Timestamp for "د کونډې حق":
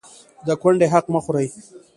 0.47-1.05